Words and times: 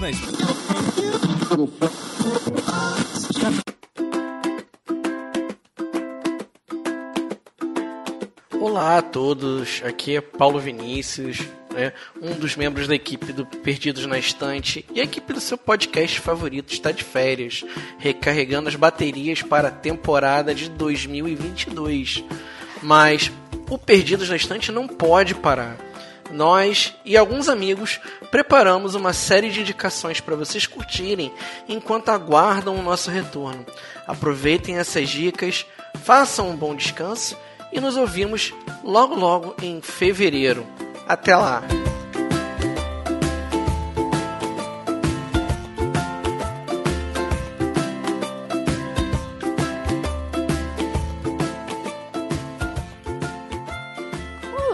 Na 0.00 0.10
Estante. 0.10 0.42
Olá 8.60 8.98
a 8.98 9.02
todos, 9.02 9.82
aqui 9.84 10.16
é 10.16 10.20
Paulo 10.20 10.60
Vinícius, 10.60 11.38
né, 11.72 11.94
um 12.20 12.34
dos 12.34 12.56
membros 12.56 12.86
da 12.86 12.94
equipe 12.94 13.32
do 13.32 13.46
Perdidos 13.46 14.04
na 14.04 14.18
Estante 14.18 14.84
e 14.92 15.00
a 15.00 15.04
equipe 15.04 15.32
do 15.32 15.40
seu 15.40 15.56
podcast 15.56 16.20
favorito 16.20 16.72
está 16.72 16.90
de 16.90 17.02
férias, 17.02 17.64
recarregando 17.98 18.68
as 18.68 18.76
baterias 18.76 19.40
para 19.40 19.68
a 19.68 19.72
temporada 19.72 20.54
de 20.54 20.68
2022. 20.68 22.22
Mas 22.82 23.32
o 23.70 23.78
Perdidos 23.78 24.28
na 24.28 24.36
Estante 24.36 24.70
não 24.70 24.86
pode 24.86 25.34
parar. 25.34 25.85
Nós 26.30 26.94
e 27.04 27.16
alguns 27.16 27.48
amigos 27.48 28.00
preparamos 28.30 28.94
uma 28.94 29.12
série 29.12 29.50
de 29.50 29.60
indicações 29.60 30.20
para 30.20 30.36
vocês 30.36 30.66
curtirem 30.66 31.32
enquanto 31.68 32.08
aguardam 32.08 32.76
o 32.76 32.82
nosso 32.82 33.10
retorno. 33.10 33.64
Aproveitem 34.06 34.78
essas 34.78 35.08
dicas, 35.08 35.66
façam 36.02 36.50
um 36.50 36.56
bom 36.56 36.74
descanso 36.74 37.36
e 37.72 37.80
nos 37.80 37.96
ouvimos 37.96 38.52
logo 38.82 39.14
logo 39.14 39.54
em 39.62 39.80
fevereiro. 39.80 40.66
Até 41.06 41.36
lá! 41.36 41.62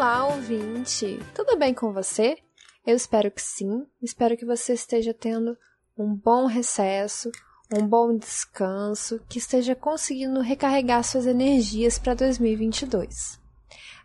Olá, 0.03 0.27
ouvinte! 0.35 1.21
Tudo 1.33 1.57
bem 1.57 1.73
com 1.73 1.93
você? 1.93 2.37
Eu 2.85 2.97
espero 2.97 3.31
que 3.31 3.41
sim. 3.41 3.87
Espero 4.03 4.37
que 4.37 4.45
você 4.45 4.73
esteja 4.73 5.15
tendo 5.15 5.57
um 5.97 6.13
bom 6.13 6.47
recesso, 6.47 7.31
um 7.73 7.87
bom 7.87 8.19
descanso, 8.19 9.21
que 9.29 9.39
esteja 9.39 9.77
conseguindo 9.77 10.41
recarregar 10.41 11.05
suas 11.05 11.25
energias 11.25 12.01
para 12.01 12.15
2022. 12.15 13.39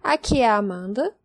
Aqui 0.04 0.42
é 0.42 0.48
a 0.48 0.58
Amanda 0.58 1.16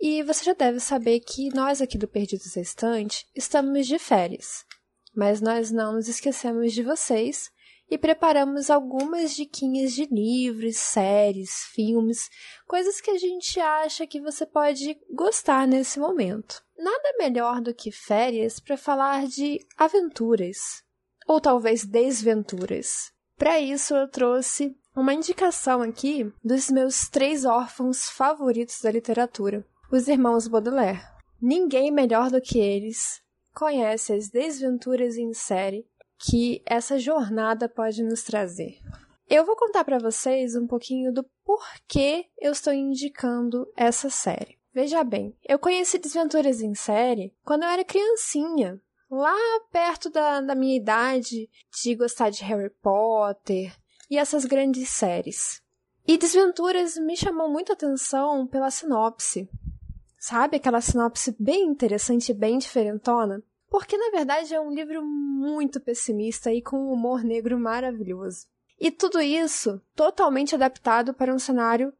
e 0.00 0.22
você 0.22 0.42
já 0.42 0.54
deve 0.54 0.80
saber 0.80 1.20
que 1.20 1.54
nós 1.54 1.82
aqui 1.82 1.98
do 1.98 2.08
Perdidos 2.08 2.56
Estante 2.56 3.26
estamos 3.34 3.86
de 3.86 3.98
férias, 3.98 4.64
mas 5.14 5.42
nós 5.42 5.70
não 5.70 5.92
nos 5.92 6.08
esquecemos 6.08 6.72
de 6.72 6.82
vocês 6.82 7.52
e 7.90 7.98
preparamos 7.98 8.70
algumas 8.70 9.34
diquinhas 9.34 9.92
de 9.92 10.06
livros, 10.06 10.76
séries, 10.76 11.64
filmes, 11.72 12.30
coisas 12.66 13.00
que 13.00 13.10
a 13.10 13.18
gente 13.18 13.60
acha 13.60 14.06
que 14.06 14.20
você 14.20 14.46
pode 14.46 14.98
gostar 15.10 15.66
nesse 15.66 15.98
momento. 15.98 16.62
Nada 16.76 17.14
melhor 17.18 17.60
do 17.60 17.74
que 17.74 17.90
férias 17.90 18.58
para 18.58 18.76
falar 18.76 19.26
de 19.26 19.60
aventuras, 19.76 20.82
ou 21.26 21.40
talvez 21.40 21.84
desventuras. 21.84 23.12
Para 23.36 23.60
isso, 23.60 23.94
eu 23.94 24.08
trouxe 24.08 24.76
uma 24.96 25.12
indicação 25.12 25.82
aqui 25.82 26.32
dos 26.42 26.70
meus 26.70 27.08
três 27.08 27.44
órfãos 27.44 28.08
favoritos 28.08 28.80
da 28.80 28.90
literatura, 28.90 29.66
os 29.90 30.08
irmãos 30.08 30.46
Baudelaire. 30.46 31.02
Ninguém 31.40 31.90
melhor 31.90 32.30
do 32.30 32.40
que 32.40 32.58
eles 32.58 33.20
conhece 33.54 34.12
as 34.12 34.28
desventuras 34.28 35.16
em 35.16 35.32
série 35.32 35.86
que 36.26 36.62
essa 36.64 36.98
jornada 36.98 37.68
pode 37.68 38.02
nos 38.02 38.22
trazer. 38.22 38.78
Eu 39.28 39.44
vou 39.44 39.56
contar 39.56 39.84
para 39.84 39.98
vocês 39.98 40.56
um 40.56 40.66
pouquinho 40.66 41.12
do 41.12 41.24
porquê 41.44 42.26
eu 42.38 42.52
estou 42.52 42.72
indicando 42.72 43.66
essa 43.76 44.08
série. 44.08 44.58
Veja 44.72 45.04
bem, 45.04 45.36
eu 45.46 45.58
conheci 45.58 45.98
Desventuras 45.98 46.60
em 46.60 46.74
Série 46.74 47.34
quando 47.44 47.62
eu 47.62 47.68
era 47.68 47.84
criancinha, 47.84 48.80
lá 49.10 49.36
perto 49.70 50.10
da, 50.10 50.40
da 50.40 50.54
minha 50.54 50.76
idade 50.76 51.48
de 51.82 51.94
gostar 51.94 52.30
de 52.30 52.42
Harry 52.42 52.70
Potter 52.82 53.74
e 54.10 54.18
essas 54.18 54.44
grandes 54.44 54.88
séries. 54.88 55.62
E 56.06 56.18
Desventuras 56.18 56.96
me 56.96 57.16
chamou 57.16 57.48
muita 57.48 57.74
atenção 57.74 58.46
pela 58.46 58.70
sinopse. 58.70 59.48
Sabe 60.18 60.56
aquela 60.56 60.80
sinopse 60.80 61.36
bem 61.38 61.66
interessante 61.66 62.30
e 62.30 62.34
bem 62.34 62.58
diferentona? 62.58 63.42
Porque 63.68 63.96
na 63.96 64.10
verdade 64.10 64.54
é 64.54 64.60
um 64.60 64.72
livro 64.72 65.04
muito 65.04 65.80
pessimista 65.80 66.52
e 66.52 66.62
com 66.62 66.76
um 66.76 66.92
humor 66.92 67.22
negro 67.22 67.58
maravilhoso. 67.58 68.46
E 68.78 68.90
tudo 68.90 69.20
isso 69.20 69.80
totalmente 69.94 70.54
adaptado 70.54 71.14
para 71.14 71.34
um 71.34 71.38
cenário 71.38 71.92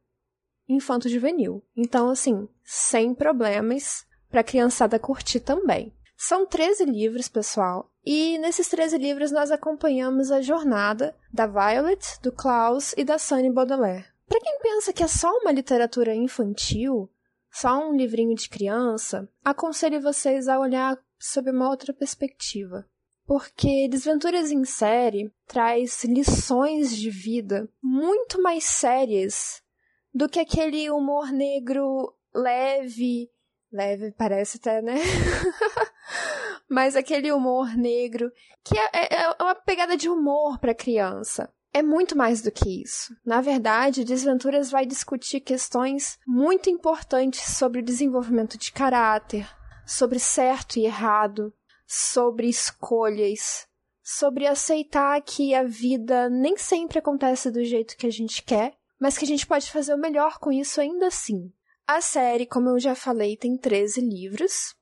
infanto-juvenil. 0.67 1.63
Então, 1.75 2.09
assim, 2.09 2.47
sem 2.63 3.13
problemas 3.13 4.05
para 4.29 4.41
a 4.41 4.43
criançada 4.43 4.99
curtir 4.99 5.39
também. 5.39 5.93
São 6.17 6.45
13 6.45 6.85
livros, 6.85 7.27
pessoal, 7.27 7.91
e 8.05 8.37
nesses 8.37 8.67
13 8.69 8.97
livros 8.97 9.31
nós 9.31 9.51
acompanhamos 9.51 10.31
a 10.31 10.41
jornada 10.41 11.15
da 11.31 11.45
Violet, 11.45 12.19
do 12.21 12.31
Klaus 12.31 12.93
e 12.95 13.03
da 13.03 13.17
Sunny 13.17 13.51
Baudelaire. 13.51 14.05
Para 14.27 14.39
quem 14.39 14.59
pensa 14.59 14.93
que 14.93 15.03
é 15.03 15.07
só 15.07 15.29
uma 15.39 15.51
literatura 15.51 16.15
infantil, 16.15 17.09
só 17.51 17.77
um 17.77 17.95
livrinho 17.95 18.35
de 18.35 18.49
criança, 18.49 19.29
aconselho 19.43 20.01
vocês 20.01 20.47
a 20.47 20.59
olhar 20.59 20.97
sob 21.25 21.51
uma 21.51 21.69
outra 21.69 21.93
perspectiva. 21.93 22.85
Porque 23.25 23.87
Desventuras 23.89 24.51
em 24.51 24.63
Série 24.63 25.33
traz 25.47 26.03
lições 26.03 26.95
de 26.95 27.09
vida 27.09 27.67
muito 27.81 28.41
mais 28.41 28.65
sérias 28.65 29.61
do 30.13 30.29
que 30.29 30.39
aquele 30.39 30.89
humor 30.91 31.31
negro 31.31 32.15
leve. 32.33 33.29
Leve 33.71 34.11
parece 34.11 34.57
até, 34.57 34.81
né? 34.81 34.95
Mas 36.69 36.95
aquele 36.95 37.31
humor 37.31 37.75
negro 37.75 38.31
que 38.63 38.77
é, 38.77 38.89
é, 38.93 39.15
é 39.23 39.43
uma 39.43 39.55
pegada 39.55 39.97
de 39.97 40.07
humor 40.07 40.59
para 40.59 40.75
criança. 40.75 41.51
É 41.73 41.81
muito 41.81 42.15
mais 42.15 42.41
do 42.41 42.51
que 42.51 42.83
isso. 42.83 43.13
Na 43.25 43.41
verdade, 43.41 44.05
Desventuras 44.05 44.71
vai 44.71 44.85
discutir 44.85 45.41
questões 45.41 46.17
muito 46.25 46.69
importantes 46.69 47.57
sobre 47.57 47.81
o 47.81 47.83
desenvolvimento 47.83 48.57
de 48.57 48.71
caráter, 48.71 49.45
sobre 49.85 50.19
certo 50.19 50.77
e 50.77 50.85
errado, 50.85 51.53
sobre 51.87 52.47
escolhas, 52.47 53.67
sobre 54.03 54.47
aceitar 54.47 55.21
que 55.21 55.53
a 55.53 55.63
vida 55.63 56.29
nem 56.29 56.57
sempre 56.57 56.99
acontece 56.99 57.51
do 57.51 57.63
jeito 57.63 57.97
que 57.97 58.07
a 58.07 58.11
gente 58.11 58.43
quer, 58.43 58.75
mas 58.99 59.17
que 59.17 59.25
a 59.25 59.27
gente 59.27 59.45
pode 59.45 59.71
fazer 59.71 59.93
o 59.93 59.99
melhor 59.99 60.39
com 60.39 60.51
isso 60.51 60.79
ainda 60.81 61.07
assim. 61.07 61.51
A 61.87 62.01
série, 62.01 62.45
como 62.45 62.69
eu 62.69 62.79
já 62.79 62.95
falei, 62.95 63.37
tem 63.37 63.55
13 63.57 64.01
livros, 64.01 64.75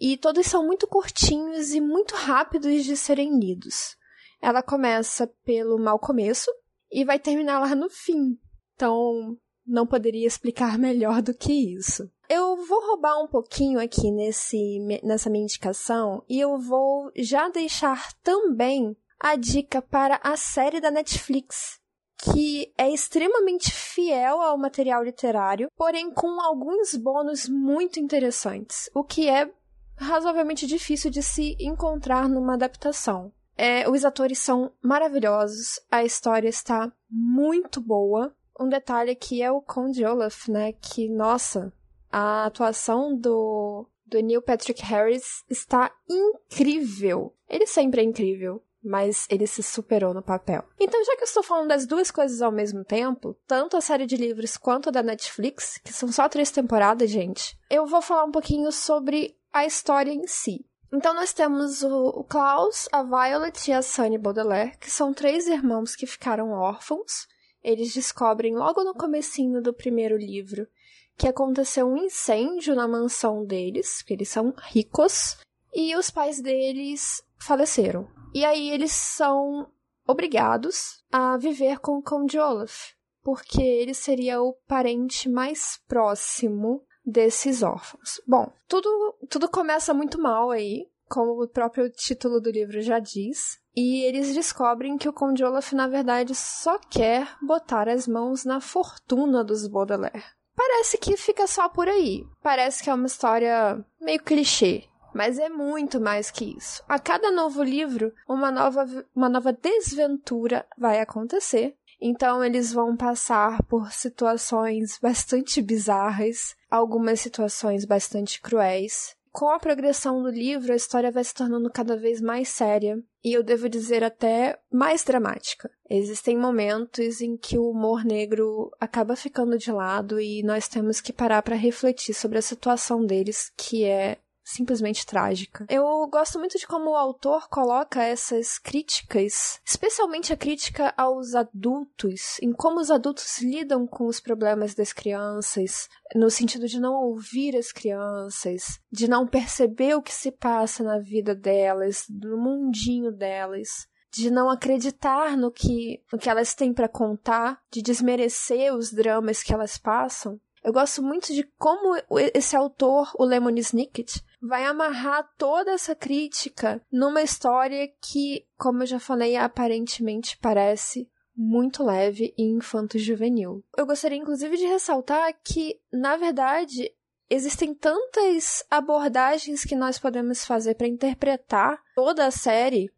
e 0.00 0.16
todos 0.16 0.46
são 0.46 0.66
muito 0.66 0.86
curtinhos 0.86 1.72
e 1.72 1.80
muito 1.80 2.14
rápidos 2.14 2.84
de 2.84 2.96
serem 2.96 3.38
lidos. 3.38 3.96
Ela 4.40 4.62
começa 4.62 5.26
pelo 5.44 5.78
mau 5.78 5.98
começo 5.98 6.50
e 6.90 7.04
vai 7.04 7.18
terminar 7.18 7.60
lá 7.60 7.74
no 7.74 7.88
fim. 7.88 8.38
Então, 8.74 9.36
não 9.66 9.86
poderia 9.86 10.26
explicar 10.26 10.78
melhor 10.78 11.22
do 11.22 11.32
que 11.32 11.52
isso. 11.52 12.10
Eu 12.36 12.56
vou 12.66 12.84
roubar 12.84 13.22
um 13.22 13.28
pouquinho 13.28 13.78
aqui 13.78 14.10
nesse, 14.10 14.80
nessa 15.04 15.30
minha 15.30 15.44
indicação 15.44 16.24
e 16.28 16.40
eu 16.40 16.58
vou 16.58 17.12
já 17.14 17.48
deixar 17.48 18.12
também 18.24 18.96
a 19.20 19.36
dica 19.36 19.80
para 19.80 20.18
a 20.20 20.36
série 20.36 20.80
da 20.80 20.90
Netflix, 20.90 21.78
que 22.18 22.74
é 22.76 22.90
extremamente 22.90 23.70
fiel 23.70 24.40
ao 24.40 24.58
material 24.58 25.04
literário, 25.04 25.68
porém 25.76 26.12
com 26.12 26.40
alguns 26.40 26.96
bônus 26.96 27.48
muito 27.48 28.00
interessantes, 28.00 28.90
o 28.92 29.04
que 29.04 29.30
é 29.30 29.48
razoavelmente 29.96 30.66
difícil 30.66 31.12
de 31.12 31.22
se 31.22 31.56
encontrar 31.60 32.28
numa 32.28 32.54
adaptação. 32.54 33.32
É, 33.56 33.88
os 33.88 34.04
atores 34.04 34.40
são 34.40 34.72
maravilhosos, 34.82 35.78
a 35.88 36.02
história 36.02 36.48
está 36.48 36.92
muito 37.08 37.80
boa. 37.80 38.34
Um 38.58 38.68
detalhe 38.68 39.12
aqui 39.12 39.40
é 39.40 39.52
o 39.52 39.62
Conde 39.62 40.04
Olaf, 40.04 40.48
né? 40.48 40.72
Que, 40.72 41.08
nossa, 41.08 41.72
a 42.16 42.44
atuação 42.44 43.16
do, 43.16 43.88
do 44.06 44.20
Neil 44.20 44.40
Patrick 44.40 44.80
Harris 44.84 45.42
está 45.50 45.90
incrível. 46.08 47.34
Ele 47.48 47.66
sempre 47.66 48.02
é 48.02 48.04
incrível, 48.04 48.62
mas 48.80 49.26
ele 49.28 49.48
se 49.48 49.64
superou 49.64 50.14
no 50.14 50.22
papel. 50.22 50.62
Então, 50.78 51.04
já 51.04 51.16
que 51.16 51.22
eu 51.22 51.26
estou 51.26 51.42
falando 51.42 51.70
das 51.70 51.86
duas 51.86 52.12
coisas 52.12 52.40
ao 52.40 52.52
mesmo 52.52 52.84
tempo, 52.84 53.36
tanto 53.48 53.76
a 53.76 53.80
série 53.80 54.06
de 54.06 54.16
livros 54.16 54.56
quanto 54.56 54.90
a 54.90 54.92
da 54.92 55.02
Netflix, 55.02 55.78
que 55.78 55.92
são 55.92 56.12
só 56.12 56.28
três 56.28 56.52
temporadas, 56.52 57.10
gente, 57.10 57.58
eu 57.68 57.84
vou 57.84 58.00
falar 58.00 58.22
um 58.22 58.30
pouquinho 58.30 58.70
sobre 58.70 59.36
a 59.52 59.66
história 59.66 60.12
em 60.12 60.24
si. 60.28 60.64
Então 60.92 61.14
nós 61.14 61.32
temos 61.32 61.82
o, 61.82 62.22
Klaus, 62.28 62.88
a 62.92 63.02
Violet 63.02 63.68
e 63.68 63.74
a 63.74 63.82
Sunny 63.82 64.18
Baudelaire, 64.18 64.78
que 64.78 64.88
são 64.88 65.12
três 65.12 65.48
irmãos 65.48 65.96
que 65.96 66.06
ficaram 66.06 66.52
órfãos. 66.52 67.26
Eles 67.60 67.92
descobrem 67.92 68.54
logo 68.54 68.84
no 68.84 68.94
comecinho 68.94 69.60
do 69.60 69.74
primeiro 69.74 70.16
livro 70.16 70.68
que 71.16 71.28
aconteceu 71.28 71.86
um 71.86 71.96
incêndio 71.96 72.74
na 72.74 72.88
mansão 72.88 73.44
deles, 73.44 74.02
que 74.02 74.12
eles 74.12 74.28
são 74.28 74.54
ricos, 74.68 75.36
e 75.72 75.96
os 75.96 76.10
pais 76.10 76.40
deles 76.40 77.22
faleceram. 77.38 78.08
E 78.34 78.44
aí 78.44 78.70
eles 78.70 78.92
são 78.92 79.70
obrigados 80.06 81.02
a 81.10 81.36
viver 81.36 81.78
com 81.78 81.98
o 81.98 82.02
Conde 82.02 82.38
Olaf, 82.38 82.92
porque 83.22 83.62
ele 83.62 83.94
seria 83.94 84.42
o 84.42 84.54
parente 84.66 85.28
mais 85.28 85.80
próximo 85.88 86.84
desses 87.04 87.62
órfãos. 87.62 88.20
Bom, 88.26 88.52
tudo, 88.68 89.16
tudo 89.28 89.48
começa 89.48 89.94
muito 89.94 90.20
mal 90.20 90.50
aí, 90.50 90.86
como 91.08 91.42
o 91.42 91.48
próprio 91.48 91.90
título 91.90 92.40
do 92.40 92.50
livro 92.50 92.80
já 92.80 92.98
diz. 92.98 93.58
E 93.76 94.04
eles 94.04 94.32
descobrem 94.34 94.96
que 94.96 95.08
o 95.08 95.12
Conde 95.12 95.44
Olaf, 95.44 95.72
na 95.72 95.88
verdade, 95.88 96.34
só 96.34 96.78
quer 96.78 97.36
botar 97.42 97.88
as 97.88 98.06
mãos 98.06 98.44
na 98.44 98.60
fortuna 98.60 99.42
dos 99.42 99.66
Baudelaire. 99.66 100.24
Parece 100.56 100.98
que 100.98 101.16
fica 101.16 101.46
só 101.46 101.68
por 101.68 101.88
aí. 101.88 102.24
Parece 102.42 102.82
que 102.82 102.90
é 102.90 102.94
uma 102.94 103.06
história 103.06 103.84
meio 104.00 104.22
clichê. 104.22 104.84
Mas 105.14 105.38
é 105.38 105.48
muito 105.48 106.00
mais 106.00 106.30
que 106.30 106.56
isso. 106.56 106.82
A 106.88 106.98
cada 106.98 107.30
novo 107.30 107.62
livro, 107.62 108.12
uma 108.28 108.50
nova, 108.50 108.84
uma 109.14 109.28
nova 109.28 109.52
desventura 109.52 110.66
vai 110.76 111.00
acontecer. 111.00 111.76
Então 112.00 112.44
eles 112.44 112.72
vão 112.72 112.96
passar 112.96 113.62
por 113.62 113.92
situações 113.92 114.98
bastante 115.00 115.62
bizarras, 115.62 116.56
algumas 116.68 117.20
situações 117.20 117.84
bastante 117.84 118.40
cruéis. 118.40 119.16
Com 119.34 119.50
a 119.50 119.58
progressão 119.58 120.22
do 120.22 120.30
livro, 120.30 120.72
a 120.72 120.76
história 120.76 121.10
vai 121.10 121.24
se 121.24 121.34
tornando 121.34 121.68
cada 121.68 121.96
vez 121.96 122.20
mais 122.20 122.48
séria 122.50 123.02
e 123.24 123.32
eu 123.32 123.42
devo 123.42 123.68
dizer 123.68 124.04
até 124.04 124.56
mais 124.70 125.02
dramática. 125.02 125.68
Existem 125.90 126.38
momentos 126.38 127.20
em 127.20 127.36
que 127.36 127.58
o 127.58 127.68
humor 127.68 128.04
negro 128.04 128.70
acaba 128.80 129.16
ficando 129.16 129.58
de 129.58 129.72
lado 129.72 130.20
e 130.20 130.40
nós 130.44 130.68
temos 130.68 131.00
que 131.00 131.12
parar 131.12 131.42
para 131.42 131.56
refletir 131.56 132.14
sobre 132.14 132.38
a 132.38 132.42
situação 132.42 133.04
deles, 133.04 133.50
que 133.56 133.82
é 133.82 134.18
simplesmente 134.44 135.06
trágica. 135.06 135.66
Eu 135.70 136.06
gosto 136.08 136.38
muito 136.38 136.58
de 136.58 136.66
como 136.66 136.90
o 136.90 136.96
autor 136.96 137.48
coloca 137.48 138.02
essas 138.02 138.58
críticas, 138.58 139.60
especialmente 139.64 140.32
a 140.32 140.36
crítica 140.36 140.92
aos 140.96 141.34
adultos, 141.34 142.38
em 142.42 142.52
como 142.52 142.80
os 142.80 142.90
adultos 142.90 143.40
lidam 143.40 143.86
com 143.86 144.06
os 144.06 144.20
problemas 144.20 144.74
das 144.74 144.92
crianças, 144.92 145.88
no 146.14 146.30
sentido 146.30 146.68
de 146.68 146.78
não 146.78 146.94
ouvir 146.94 147.56
as 147.56 147.72
crianças, 147.72 148.78
de 148.92 149.08
não 149.08 149.26
perceber 149.26 149.96
o 149.96 150.02
que 150.02 150.12
se 150.12 150.30
passa 150.30 150.84
na 150.84 150.98
vida 150.98 151.34
delas, 151.34 152.04
no 152.08 152.36
mundinho 152.36 153.10
delas 153.10 153.88
de 154.14 154.30
não 154.30 154.48
acreditar 154.48 155.36
no 155.36 155.50
que, 155.50 156.00
no 156.12 156.18
que 156.18 156.30
elas 156.30 156.54
têm 156.54 156.72
para 156.72 156.88
contar, 156.88 157.60
de 157.70 157.82
desmerecer 157.82 158.72
os 158.72 158.92
dramas 158.92 159.42
que 159.42 159.52
elas 159.52 159.76
passam. 159.76 160.40
Eu 160.64 160.72
gosto 160.72 161.02
muito 161.02 161.34
de 161.34 161.44
como 161.58 161.94
esse 162.32 162.56
autor, 162.56 163.12
o 163.18 163.24
Lemony 163.24 163.60
Snicket, 163.60 164.22
vai 164.40 164.64
amarrar 164.64 165.28
toda 165.36 165.72
essa 165.72 165.94
crítica 165.94 166.80
numa 166.90 167.20
história 167.20 167.86
que, 168.00 168.46
como 168.56 168.82
eu 168.82 168.86
já 168.86 168.98
falei, 168.98 169.36
aparentemente 169.36 170.38
parece 170.40 171.06
muito 171.36 171.84
leve 171.84 172.32
e 172.38 172.44
infanto-juvenil. 172.44 173.62
Eu 173.76 173.86
gostaria 173.86 174.16
inclusive 174.16 174.56
de 174.56 174.64
ressaltar 174.64 175.34
que, 175.44 175.78
na 175.92 176.16
verdade, 176.16 176.90
existem 177.28 177.74
tantas 177.74 178.64
abordagens 178.70 179.64
que 179.64 179.74
nós 179.74 179.98
podemos 179.98 180.46
fazer 180.46 180.76
para 180.76 180.86
interpretar 180.86 181.78
toda 181.94 182.26
a 182.26 182.30
série, 182.30 182.90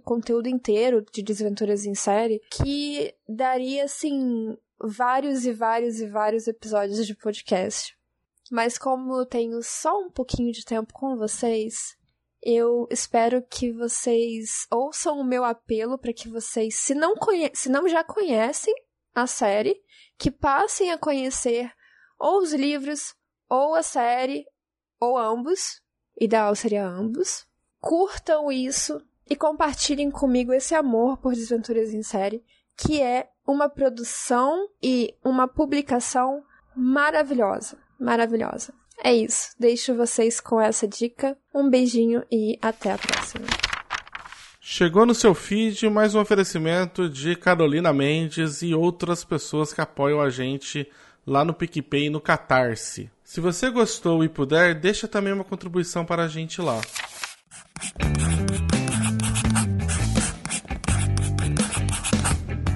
conteúdo 0.00 0.48
inteiro 0.48 1.04
de 1.12 1.22
Desventuras 1.22 1.84
em 1.84 1.94
Série, 1.94 2.40
que 2.50 3.14
daria, 3.28 3.84
assim, 3.84 4.56
vários 4.78 5.46
e 5.46 5.52
vários 5.52 6.00
e 6.00 6.06
vários 6.06 6.46
episódios 6.46 7.06
de 7.06 7.14
podcast. 7.14 7.96
Mas 8.50 8.76
como 8.76 9.14
eu 9.14 9.26
tenho 9.26 9.62
só 9.62 9.98
um 9.98 10.10
pouquinho 10.10 10.52
de 10.52 10.64
tempo 10.64 10.92
com 10.92 11.16
vocês, 11.16 11.96
eu 12.42 12.86
espero 12.90 13.42
que 13.42 13.72
vocês 13.72 14.66
ouçam 14.70 15.18
o 15.18 15.24
meu 15.24 15.44
apelo 15.44 15.96
para 15.96 16.12
que 16.12 16.28
vocês, 16.28 16.76
se 16.76 16.94
não, 16.94 17.14
se 17.54 17.70
não 17.70 17.88
já 17.88 18.04
conhecem 18.04 18.74
a 19.14 19.26
série, 19.26 19.80
que 20.18 20.30
passem 20.30 20.90
a 20.90 20.98
conhecer 20.98 21.72
ou 22.18 22.40
os 22.40 22.52
livros, 22.52 23.14
ou 23.48 23.74
a 23.74 23.82
série, 23.82 24.44
ou 25.00 25.16
ambos. 25.16 25.80
Ideal 26.20 26.54
seria 26.54 26.86
ambos. 26.86 27.46
Curtam 27.80 28.52
isso 28.52 29.00
e 29.28 29.36
compartilhem 29.36 30.10
comigo 30.10 30.52
esse 30.52 30.74
amor 30.74 31.18
por 31.18 31.34
Desventuras 31.34 31.92
em 31.92 32.02
Série, 32.02 32.42
que 32.76 33.00
é 33.00 33.28
uma 33.46 33.68
produção 33.68 34.68
e 34.82 35.14
uma 35.24 35.46
publicação 35.46 36.42
maravilhosa, 36.76 37.78
maravilhosa. 37.98 38.72
É 39.02 39.12
isso. 39.12 39.50
Deixo 39.58 39.94
vocês 39.94 40.40
com 40.40 40.60
essa 40.60 40.86
dica. 40.86 41.36
Um 41.54 41.68
beijinho 41.68 42.24
e 42.30 42.58
até 42.62 42.92
a 42.92 42.98
próxima. 42.98 43.46
Chegou 44.60 45.04
no 45.04 45.14
seu 45.14 45.34
feed 45.34 45.88
mais 45.90 46.14
um 46.14 46.20
oferecimento 46.20 47.08
de 47.08 47.36
Carolina 47.36 47.92
Mendes 47.92 48.62
e 48.62 48.74
outras 48.74 49.22
pessoas 49.22 49.74
que 49.74 49.80
apoiam 49.80 50.20
a 50.20 50.30
gente 50.30 50.90
lá 51.26 51.44
no 51.44 51.52
PicPay 51.52 52.06
e 52.06 52.10
no 52.10 52.20
Catarse. 52.20 53.10
Se 53.22 53.40
você 53.40 53.70
gostou 53.70 54.24
e 54.24 54.28
puder, 54.28 54.74
deixa 54.74 55.06
também 55.06 55.32
uma 55.32 55.44
contribuição 55.44 56.04
para 56.04 56.24
a 56.24 56.28
gente 56.28 56.62
lá. 56.62 56.80